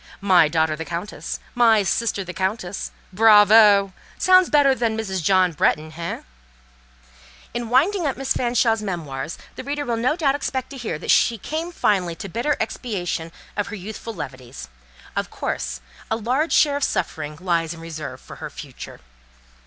[0.19, 3.93] 'My daughter the Countess!' 'My sister the Countess!' Bravo!
[4.17, 5.21] Sounds rather better than Mrs.
[5.23, 6.25] John Bretton, hein?"
[7.53, 11.11] In winding up Mistress Fanshawe's memoirs, the reader will no doubt expect to hear that
[11.11, 14.69] she came finally to bitter expiation of her youthful levities.
[15.15, 19.01] Of course, a large share of suffering lies in reserve for her future.